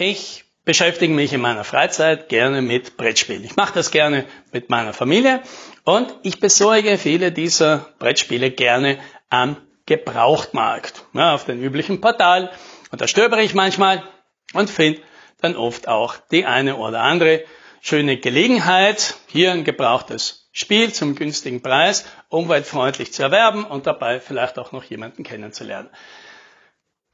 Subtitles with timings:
[0.00, 3.42] Ich beschäftige mich in meiner Freizeit gerne mit Brettspielen.
[3.42, 5.42] Ich mache das gerne mit meiner Familie
[5.82, 9.56] und ich besorge viele dieser Brettspiele gerne am
[9.86, 12.52] Gebrauchtmarkt, ja, auf den üblichen Portal.
[12.92, 14.04] Und da stöbere ich manchmal
[14.52, 15.00] und finde
[15.40, 17.42] dann oft auch die eine oder andere
[17.80, 24.60] schöne Gelegenheit, hier ein gebrauchtes Spiel zum günstigen Preis umweltfreundlich zu erwerben und dabei vielleicht
[24.60, 25.90] auch noch jemanden kennenzulernen.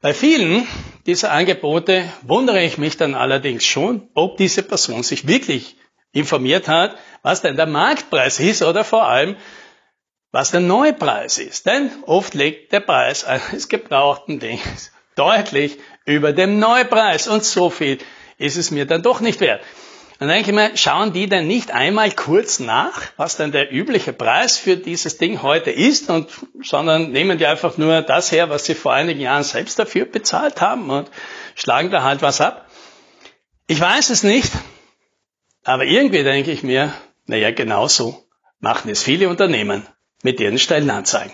[0.05, 0.67] Bei vielen
[1.07, 5.77] dieser Angebote wundere ich mich dann allerdings schon, ob diese Person sich wirklich
[6.11, 9.35] informiert hat, was denn der Marktpreis ist oder vor allem,
[10.31, 11.65] was der Neupreis ist.
[11.65, 17.97] Denn oft liegt der Preis eines gebrauchten Dings deutlich über dem Neupreis und so viel
[18.37, 19.63] ist es mir dann doch nicht wert.
[20.19, 24.13] Dann denke ich mir, schauen die denn nicht einmal kurz nach, was denn der übliche
[24.13, 26.29] Preis für dieses Ding heute ist, und,
[26.63, 30.61] sondern nehmen die einfach nur das her, was sie vor einigen Jahren selbst dafür bezahlt
[30.61, 31.11] haben und
[31.55, 32.69] schlagen da halt was ab.
[33.67, 34.51] Ich weiß es nicht,
[35.63, 36.93] aber irgendwie denke ich mir,
[37.25, 38.23] naja, genauso
[38.59, 39.85] machen es viele Unternehmen
[40.23, 41.33] mit ihren Stellenanzeigen.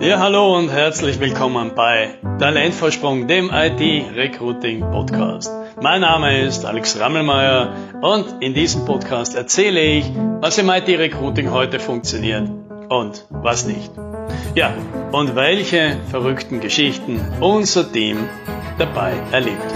[0.00, 5.50] Ja, hallo und herzlich willkommen bei Talentvorsprung, dem IT-Recruiting Podcast.
[5.80, 11.78] Mein Name ist Alex Rammelmeier und in diesem Podcast erzähle ich, was im IT-Recruiting heute
[11.78, 12.50] funktioniert
[12.88, 13.92] und was nicht.
[14.56, 14.74] Ja,
[15.12, 18.28] und welche verrückten Geschichten unser Team
[18.76, 19.72] dabei erlebt.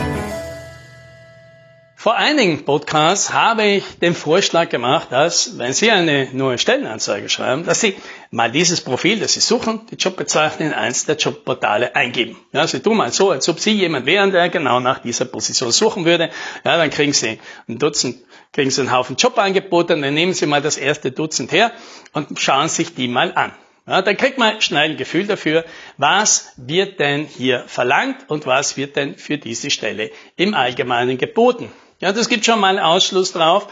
[2.02, 7.64] Vor einigen Podcasts habe ich den Vorschlag gemacht, dass, wenn Sie eine neue Stellenanzeige schreiben,
[7.64, 7.94] dass Sie
[8.32, 12.36] mal dieses Profil, das Sie suchen, die Jobbezeichnung in eins der Jobportale eingeben.
[12.50, 15.70] Ja, Sie tun mal so, als ob Sie jemand wären, der genau nach dieser Position
[15.70, 16.30] suchen würde.
[16.64, 18.16] Ja, dann kriegen Sie ein Dutzend,
[18.52, 21.70] kriegen Sie einen Haufen Jobangebote, dann nehmen Sie mal das erste Dutzend her
[22.14, 23.52] und schauen sich die mal an.
[23.86, 25.64] Ja, dann kriegt man schnell ein Gefühl dafür,
[25.98, 31.70] was wird denn hier verlangt und was wird denn für diese Stelle im Allgemeinen geboten.
[32.02, 33.68] Ja, das gibt schon mal einen Ausschluss drauf,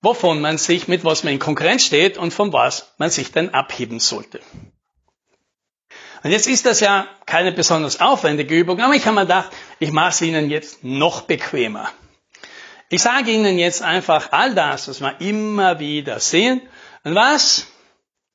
[0.00, 3.50] wovon man sich, mit was man in Konkurrenz steht und von was man sich dann
[3.50, 4.40] abheben sollte.
[6.22, 9.92] Und jetzt ist das ja keine besonders aufwendige Übung, aber ich habe mir gedacht, ich
[9.92, 11.90] mache es Ihnen jetzt noch bequemer.
[12.88, 16.62] Ich sage Ihnen jetzt einfach all das, was wir immer wieder sehen
[17.02, 17.66] und was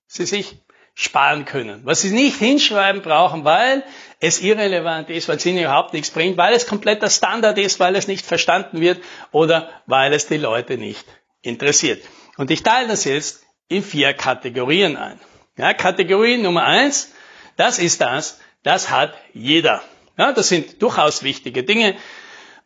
[0.05, 0.59] Sie sich
[0.99, 1.79] sparen können.
[1.85, 3.85] Was Sie nicht hinschreiben brauchen, weil
[4.19, 7.95] es irrelevant ist, weil es Ihnen überhaupt nichts bringt, weil es kompletter Standard ist, weil
[7.95, 9.01] es nicht verstanden wird
[9.31, 11.05] oder weil es die Leute nicht
[11.41, 12.03] interessiert.
[12.35, 15.21] Und ich teile das jetzt in vier Kategorien ein.
[15.55, 17.13] Ja, Kategorie Nummer eins,
[17.55, 19.81] das ist das, das hat jeder.
[20.17, 21.95] Ja, das sind durchaus wichtige Dinge.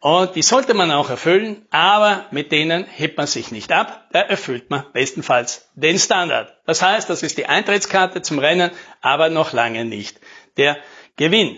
[0.03, 4.09] Und die sollte man auch erfüllen, aber mit denen hebt man sich nicht ab.
[4.11, 6.53] Da erfüllt man bestenfalls den Standard.
[6.65, 10.19] Das heißt, das ist die Eintrittskarte zum Rennen, aber noch lange nicht
[10.57, 10.75] der
[11.15, 11.57] Gewinn.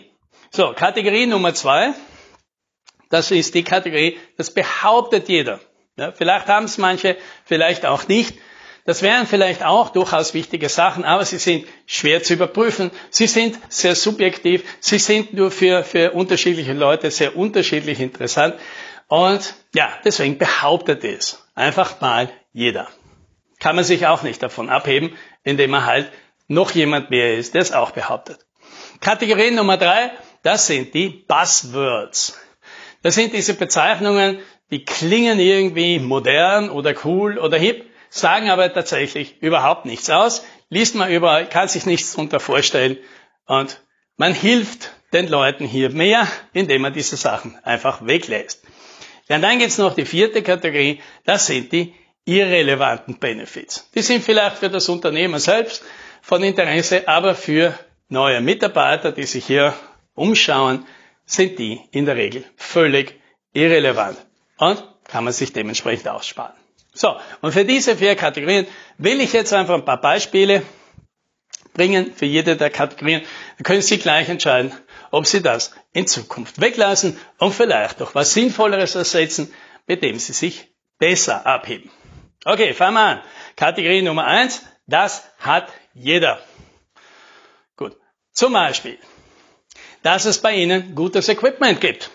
[0.52, 1.96] So, Kategorie Nummer zwei.
[3.10, 5.60] Das ist die Kategorie, das behauptet jeder.
[5.98, 8.38] Ja, vielleicht haben es manche, vielleicht auch nicht.
[8.86, 12.92] Das wären vielleicht auch durchaus wichtige Sachen, aber sie sind schwer zu überprüfen.
[13.10, 14.64] Sie sind sehr subjektiv.
[14.80, 18.54] Sie sind nur für, für unterschiedliche Leute sehr unterschiedlich interessant.
[19.08, 22.88] Und ja, deswegen behauptet es einfach mal jeder.
[23.60, 26.12] Kann man sich auch nicht davon abheben, indem man halt
[26.48, 28.46] noch jemand mehr ist, der es auch behauptet.
[29.00, 30.12] Kategorie Nummer drei,
[30.44, 32.40] das sind die Buzzwords.
[33.02, 39.42] Das sind diese Bezeichnungen, die klingen irgendwie modern oder cool oder hip, sagen aber tatsächlich
[39.42, 42.98] überhaupt nichts aus, liest man überall, kann sich nichts darunter vorstellen
[43.46, 43.82] und
[44.16, 48.64] man hilft den Leuten hier mehr, indem man diese Sachen einfach weglässt.
[49.28, 51.94] Ja, und dann gibt's noch die vierte Kategorie, das sind die
[52.24, 53.90] irrelevanten Benefits.
[53.94, 55.84] Die sind vielleicht für das Unternehmen selbst
[56.22, 57.78] von Interesse, aber für
[58.08, 59.74] neue Mitarbeiter, die sich hier
[60.14, 60.86] umschauen,
[61.26, 63.20] sind die in der Regel völlig
[63.52, 64.18] irrelevant
[64.58, 66.56] und kann man sich dementsprechend aussparen.
[66.96, 68.66] So, und für diese vier Kategorien
[68.98, 70.64] will ich jetzt einfach ein paar Beispiele
[71.74, 73.22] bringen für jede der Kategorien.
[73.58, 74.72] Dann können Sie gleich entscheiden,
[75.12, 79.54] ob Sie das in Zukunft weglassen und vielleicht doch was Sinnvolleres ersetzen,
[79.88, 81.92] mit dem Sie sich besser abheben.
[82.46, 83.22] Okay, fangen wir an.
[83.58, 86.40] Kategorie Nummer eins: das hat jeder.
[87.76, 87.98] Gut.
[88.32, 88.98] Zum Beispiel,
[90.02, 92.10] dass es bei Ihnen gutes Equipment gibt.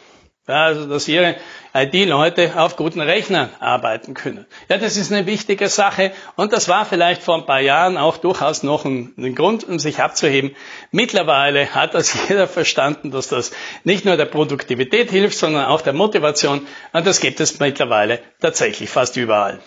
[0.50, 1.36] Also, dass Ihre
[1.72, 4.46] IT-Leute auf guten Rechnern arbeiten können.
[4.68, 8.16] Ja, das ist eine wichtige Sache und das war vielleicht vor ein paar Jahren auch
[8.16, 10.56] durchaus noch ein, ein, Grund, um sich abzuheben.
[10.90, 13.52] Mittlerweile hat das jeder verstanden, dass das
[13.84, 18.90] nicht nur der Produktivität hilft, sondern auch der Motivation und das gibt es mittlerweile tatsächlich
[18.90, 19.60] fast überall.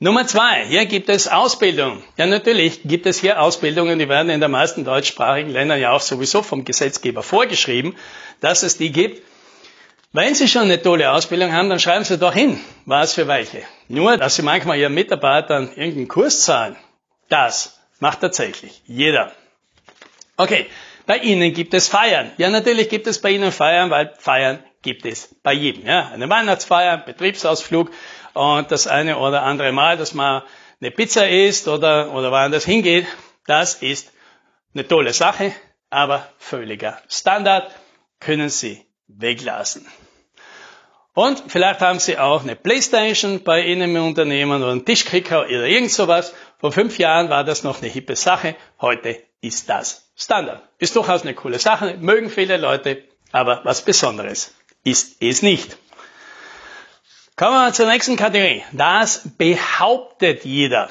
[0.00, 2.02] Nummer zwei, hier gibt es Ausbildung.
[2.16, 6.00] Ja, natürlich gibt es hier Ausbildungen, die werden in den meisten deutschsprachigen Ländern ja auch
[6.00, 7.94] sowieso vom Gesetzgeber vorgeschrieben,
[8.40, 9.22] dass es die gibt.
[10.16, 13.62] Wenn Sie schon eine tolle Ausbildung haben, dann schreiben Sie doch hin, was für welche.
[13.88, 16.76] Nur, dass Sie manchmal Ihren Mitarbeitern irgendeinen Kurs zahlen,
[17.28, 19.32] das macht tatsächlich jeder.
[20.36, 20.66] Okay,
[21.06, 22.30] bei Ihnen gibt es Feiern.
[22.36, 25.84] Ja, natürlich gibt es bei Ihnen Feiern, weil Feiern gibt es bei jedem.
[25.84, 27.90] Ja, eine Weihnachtsfeier, Betriebsausflug
[28.34, 30.42] und das eine oder andere Mal, dass man
[30.80, 33.08] eine Pizza isst oder, oder woanders hingeht,
[33.48, 34.12] das ist
[34.74, 35.52] eine tolle Sache,
[35.90, 37.68] aber völliger Standard
[38.20, 39.84] können Sie weglassen.
[41.14, 45.66] Und vielleicht haben Sie auch eine Playstation bei Ihnen im Unternehmen oder einen Tischkicker oder
[45.66, 46.34] irgend sowas.
[46.58, 48.56] Vor fünf Jahren war das noch eine hippe Sache.
[48.80, 50.62] Heute ist das Standard.
[50.78, 55.78] Ist durchaus eine coole Sache, mögen viele Leute, aber was Besonderes ist es nicht.
[57.36, 58.64] Kommen wir zur nächsten Kategorie.
[58.72, 60.90] Das behauptet jeder.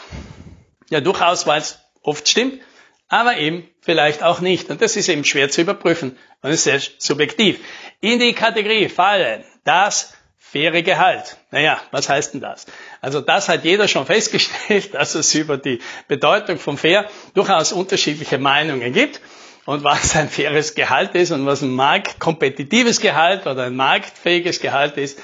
[0.90, 2.62] Ja, durchaus, weil es oft stimmt,
[3.10, 4.70] aber eben vielleicht auch nicht.
[4.70, 7.60] Und das ist eben schwer zu überprüfen und ist sehr subjektiv.
[8.00, 11.38] In die Kategorie fallen das faire Gehalt.
[11.52, 12.68] Naja, was heißt denn das?
[13.02, 18.38] Also das hat jeder schon festgestellt, dass es über die Bedeutung von fair durchaus unterschiedliche
[18.38, 19.20] Meinungen gibt.
[19.66, 24.98] Und was ein faires Gehalt ist und was ein marktkompetitives Gehalt oder ein marktfähiges Gehalt
[24.98, 25.18] ist,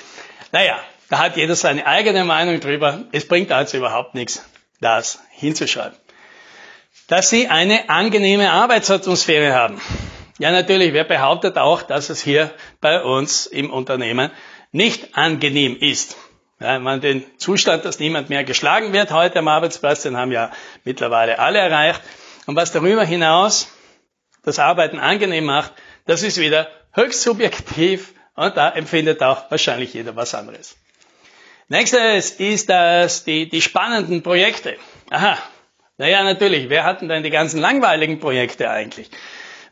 [0.53, 3.03] naja, da hat jeder seine eigene Meinung drüber.
[3.11, 4.45] Es bringt also überhaupt nichts,
[4.79, 5.97] das hinzuschreiben.
[7.07, 9.81] Dass Sie eine angenehme Arbeitsatmosphäre haben.
[10.39, 12.49] Ja, natürlich, wer behauptet auch, dass es hier
[12.79, 14.31] bei uns im Unternehmen
[14.71, 16.15] nicht angenehm ist.
[16.61, 20.51] Ja, man den Zustand, dass niemand mehr geschlagen wird heute am Arbeitsplatz, den haben ja
[20.85, 22.01] mittlerweile alle erreicht.
[22.45, 23.69] Und was darüber hinaus
[24.43, 25.73] das Arbeiten angenehm macht,
[26.05, 30.77] das ist wieder höchst subjektiv und da empfindet auch wahrscheinlich jeder was anderes.
[31.67, 34.77] Nächstes ist das die, die spannenden Projekte.
[35.09, 35.37] Aha.
[35.97, 36.69] Naja, natürlich.
[36.69, 39.11] Wer hatten denn die ganzen langweiligen Projekte eigentlich?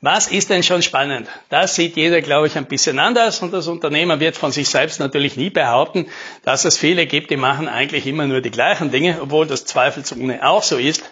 [0.01, 1.27] Was ist denn schon spannend?
[1.49, 4.99] Das sieht jeder, glaube ich, ein bisschen anders und das Unternehmer wird von sich selbst
[4.99, 6.07] natürlich nie behaupten,
[6.43, 10.47] dass es viele gibt, die machen eigentlich immer nur die gleichen Dinge, obwohl das zweifelsohne
[10.47, 11.03] auch so ist.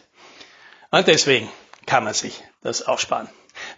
[0.92, 1.50] Und deswegen
[1.88, 3.28] kann man sich das auch sparen.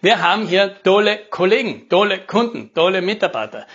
[0.01, 3.65] Wir haben hier tolle Kollegen, tolle Kunden, tolle Mitarbeiter.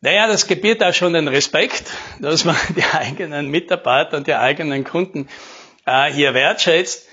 [0.00, 4.84] Naja, das gebiert auch schon den Respekt, dass man die eigenen Mitarbeiter und die eigenen
[4.84, 5.28] Kunden
[5.84, 7.08] äh, hier wertschätzt.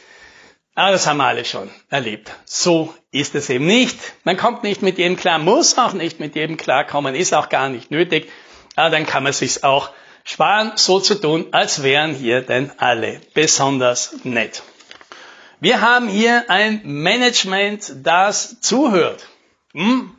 [0.76, 2.32] Aber das haben wir alle schon erlebt.
[2.46, 4.00] So ist es eben nicht.
[4.24, 7.70] Man kommt nicht mit jedem klar, muss auch nicht mit jedem klarkommen, ist auch gar
[7.70, 8.30] nicht nötig.
[8.76, 9.92] Aber dann kann man sich auch
[10.24, 14.64] sparen, so zu tun, als wären hier denn alle besonders nett.
[15.60, 19.28] Wir haben hier ein Management, das zuhört.
[19.74, 20.12] Hm?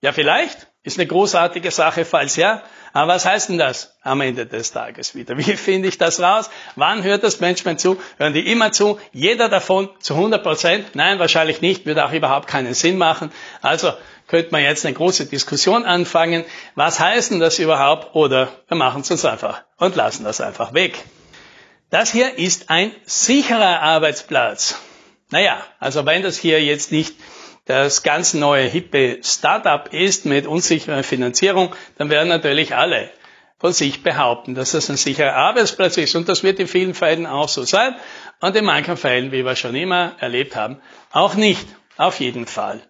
[0.00, 2.62] Ja, vielleicht ist eine großartige Sache, falls ja.
[2.92, 5.36] Aber was heißt denn das am Ende des Tages wieder?
[5.36, 6.50] Wie finde ich das raus?
[6.74, 8.00] Wann hört das Management zu?
[8.16, 8.98] Hören die immer zu?
[9.12, 10.94] Jeder davon zu 100 Prozent?
[10.94, 11.86] Nein, wahrscheinlich nicht.
[11.86, 13.30] Würde auch überhaupt keinen Sinn machen.
[13.60, 13.92] Also
[14.26, 16.44] könnte man jetzt eine große Diskussion anfangen.
[16.74, 18.14] Was heißt denn das überhaupt?
[18.14, 20.98] Oder wir machen es uns einfach und lassen das einfach weg.
[21.90, 24.76] Das hier ist ein sicherer Arbeitsplatz.
[25.30, 27.14] Naja, also wenn das hier jetzt nicht
[27.70, 33.10] das ganz neue hippe Startup ist mit unsicherer Finanzierung, dann werden natürlich alle
[33.58, 36.16] von sich behaupten, dass das ein sicherer Arbeitsplatz ist.
[36.16, 37.94] Und das wird in vielen Fällen auch so sein.
[38.40, 40.80] Und in manchen Fällen, wie wir schon immer erlebt haben,
[41.12, 41.64] auch nicht.
[41.96, 42.80] Auf jeden Fall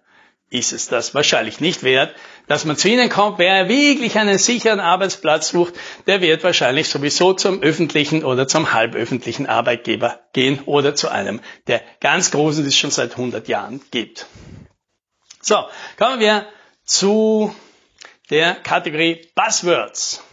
[0.49, 2.15] ist es das wahrscheinlich nicht wert,
[2.47, 3.37] dass man zu Ihnen kommt.
[3.37, 5.75] Wer wirklich einen sicheren Arbeitsplatz sucht,
[6.07, 11.81] der wird wahrscheinlich sowieso zum öffentlichen oder zum halböffentlichen Arbeitgeber gehen oder zu einem der
[11.99, 14.25] ganz großen, die es schon seit 100 Jahren gibt.
[15.41, 15.65] So,
[15.97, 16.45] kommen wir
[16.85, 17.53] zu
[18.29, 20.23] der Kategorie Buzzwords.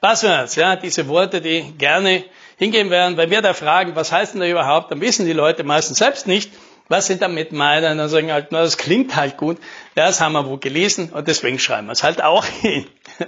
[0.00, 2.24] Buzzwords, ja, diese Worte, die gerne
[2.56, 5.64] hingehen werden, weil wir da fragen, was heißt denn da überhaupt, dann wissen die Leute
[5.64, 6.52] meistens selbst nicht,
[6.88, 9.58] was sie damit meinen, dann sagen halt, na, das klingt halt gut,
[9.94, 12.86] das haben wir wo gelesen und deswegen schreiben wir es halt auch hin.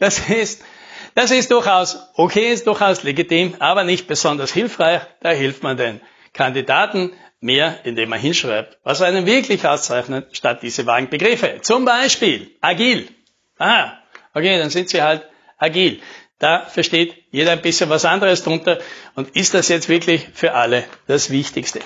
[0.00, 0.62] Das ist,
[1.14, 5.00] das ist durchaus okay, ist durchaus legitim, aber nicht besonders hilfreich.
[5.20, 6.00] Da hilft man den
[6.34, 11.58] Kandidaten mehr, indem man hinschreibt, was einen wirklich auszeichnet, statt diese vagen Begriffe.
[11.62, 13.08] Zum Beispiel agil.
[13.58, 13.98] Aha,
[14.34, 15.22] okay, dann sind sie halt
[15.58, 16.00] agil.
[16.38, 18.78] Da versteht jeder ein bisschen was anderes drunter
[19.14, 21.80] und ist das jetzt wirklich für alle das Wichtigste.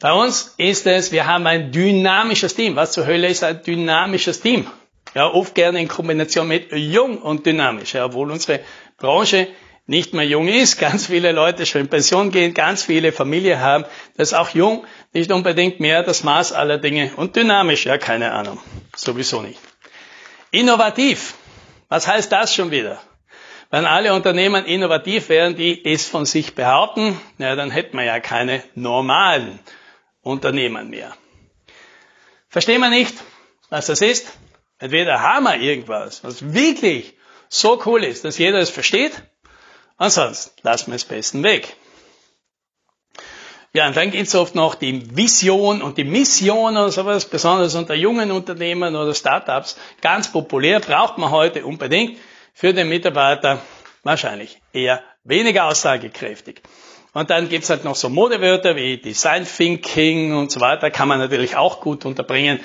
[0.00, 2.76] Bei uns ist es, wir haben ein dynamisches Team.
[2.76, 4.66] Was zur Hölle ist ein dynamisches Team?
[5.14, 8.60] Ja, oft gerne in Kombination mit jung und dynamisch, ja, obwohl unsere
[8.98, 9.48] Branche
[9.86, 13.84] nicht mehr jung ist, ganz viele Leute schon in Pension gehen, ganz viele Familie haben,
[14.16, 18.32] das ist auch jung, nicht unbedingt mehr das Maß aller Dinge und dynamisch, ja, keine
[18.32, 18.60] Ahnung,
[18.94, 19.60] sowieso nicht.
[20.50, 21.34] Innovativ,
[21.88, 23.00] was heißt das schon wieder?
[23.70, 28.20] Wenn alle Unternehmen innovativ wären, die es von sich behaupten, ja, dann hätten wir ja
[28.20, 29.58] keine normalen
[30.22, 31.16] Unternehmen mehr.
[32.48, 33.14] Verstehen wir nicht,
[33.70, 34.32] was das ist?
[34.78, 37.14] Entweder haben wir irgendwas, was wirklich
[37.48, 39.22] so cool ist, dass jeder es versteht,
[39.96, 41.76] ansonsten lassen wir es besten weg.
[43.72, 47.74] Ja, und dann gibt es oft noch die Vision und die Mission und sowas, besonders
[47.74, 52.18] unter jungen Unternehmen oder Startups, ganz populär, braucht man heute unbedingt
[52.54, 53.60] für den Mitarbeiter
[54.02, 56.62] wahrscheinlich eher weniger aussagekräftig.
[57.12, 61.18] Und dann gibt's halt noch so Modewörter wie Design Thinking und so weiter, kann man
[61.18, 62.60] natürlich auch gut unterbringen,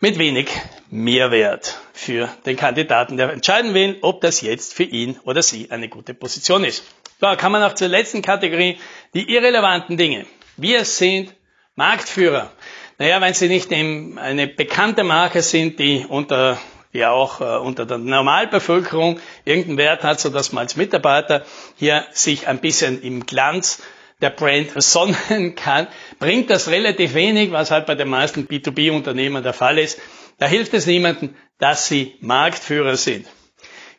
[0.00, 0.48] mit wenig
[0.90, 5.88] Mehrwert für den Kandidaten, der entscheiden will, ob das jetzt für ihn oder sie eine
[5.88, 6.84] gute Position ist.
[7.20, 8.78] So, kann man auch zur letzten Kategorie,
[9.14, 10.26] die irrelevanten Dinge.
[10.56, 11.34] Wir sind
[11.74, 12.52] Marktführer.
[12.98, 16.58] Naja, wenn sie nicht eine bekannte Marke sind, die unter
[16.96, 21.44] die auch äh, unter der Normalbevölkerung irgendeinen Wert hat, so dass man als Mitarbeiter
[21.76, 23.82] hier sich ein bisschen im Glanz
[24.20, 29.52] der Brand sonnen kann, bringt das relativ wenig, was halt bei den meisten B2B-Unternehmen der
[29.52, 29.98] Fall ist.
[30.38, 33.26] Da hilft es niemandem, dass sie Marktführer sind.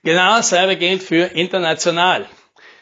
[0.04, 2.28] Genau dasselbe gilt für international.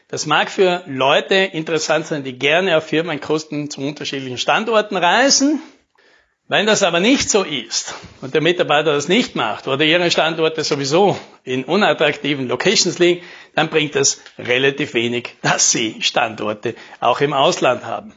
[0.08, 5.62] Das mag für Leute interessant sein, die gerne auf Firmenkosten zu unterschiedlichen Standorten reisen.
[6.48, 10.64] Wenn das aber nicht so ist und der Mitarbeiter das nicht macht oder Ihre Standorte
[10.64, 13.26] sowieso in unattraktiven Locations liegen,
[13.56, 18.14] dann bringt es relativ wenig, dass Sie Standorte auch im Ausland haben.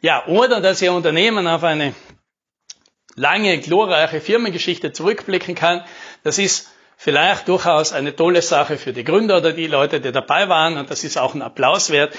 [0.00, 1.94] Ja, oder dass Ihr Unternehmen auf eine
[3.14, 5.84] lange, glorreiche Firmengeschichte zurückblicken kann.
[6.24, 10.48] Das ist vielleicht durchaus eine tolle Sache für die Gründer oder die Leute, die dabei
[10.48, 12.16] waren und das ist auch ein Applaus wert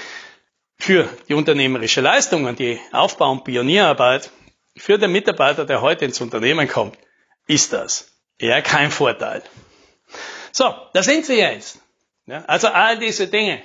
[0.78, 4.30] für die unternehmerische Leistung und die Aufbau- und Pionierarbeit.
[4.76, 6.96] Für den Mitarbeiter, der heute ins Unternehmen kommt,
[7.46, 9.42] ist das eher kein Vorteil.
[10.50, 11.78] So, da sind Sie jetzt.
[12.26, 13.62] Ja, also all diese Dinge,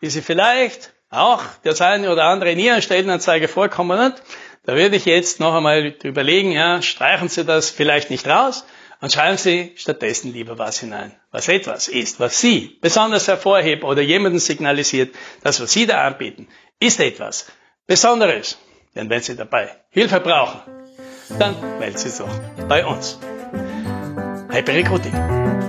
[0.00, 4.22] die Sie vielleicht auch das eine oder andere in Ihrer Stellenanzeige vorkommen hat,
[4.64, 8.64] da würde ich jetzt noch einmal überlegen, ja, streichen Sie das vielleicht nicht raus
[9.00, 14.02] und schreiben Sie stattdessen lieber was hinein, was etwas ist, was Sie besonders hervorhebt oder
[14.02, 16.48] jemanden signalisiert, das, was Sie da anbieten,
[16.78, 17.50] ist etwas
[17.86, 18.58] Besonderes.
[18.94, 20.60] Denn wenn Sie dabei Hilfe brauchen,
[21.38, 22.26] dann melden Sie sich
[22.68, 23.18] bei uns.
[24.50, 25.59] Happy Recruiting!